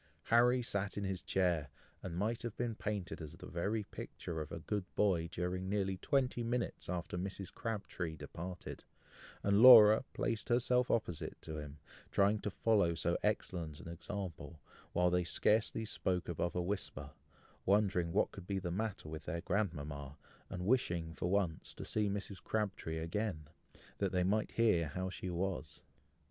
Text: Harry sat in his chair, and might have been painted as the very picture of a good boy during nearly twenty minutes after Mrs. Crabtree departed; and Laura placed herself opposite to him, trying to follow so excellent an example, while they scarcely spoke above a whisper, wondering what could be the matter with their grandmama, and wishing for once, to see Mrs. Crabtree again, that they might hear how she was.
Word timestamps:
Harry 0.23 0.63
sat 0.63 0.97
in 0.97 1.03
his 1.03 1.21
chair, 1.21 1.69
and 2.01 2.17
might 2.17 2.41
have 2.41 2.57
been 2.57 2.73
painted 2.73 3.21
as 3.21 3.33
the 3.35 3.45
very 3.45 3.83
picture 3.83 4.41
of 4.41 4.51
a 4.51 4.57
good 4.57 4.83
boy 4.95 5.27
during 5.31 5.69
nearly 5.69 5.95
twenty 5.97 6.41
minutes 6.41 6.89
after 6.89 7.19
Mrs. 7.19 7.53
Crabtree 7.53 8.15
departed; 8.15 8.83
and 9.43 9.61
Laura 9.61 10.03
placed 10.13 10.49
herself 10.49 10.89
opposite 10.89 11.39
to 11.43 11.57
him, 11.59 11.77
trying 12.11 12.39
to 12.39 12.49
follow 12.49 12.95
so 12.95 13.15
excellent 13.21 13.79
an 13.79 13.87
example, 13.87 14.59
while 14.91 15.11
they 15.11 15.23
scarcely 15.23 15.85
spoke 15.85 16.27
above 16.27 16.55
a 16.55 16.63
whisper, 16.63 17.11
wondering 17.63 18.11
what 18.11 18.31
could 18.31 18.47
be 18.47 18.57
the 18.57 18.71
matter 18.71 19.07
with 19.07 19.25
their 19.25 19.41
grandmama, 19.41 20.17
and 20.49 20.65
wishing 20.65 21.13
for 21.13 21.29
once, 21.29 21.75
to 21.75 21.85
see 21.85 22.09
Mrs. 22.09 22.43
Crabtree 22.43 22.97
again, 22.97 23.47
that 23.99 24.11
they 24.11 24.23
might 24.23 24.53
hear 24.53 24.87
how 24.87 25.11
she 25.11 25.29
was. 25.29 25.81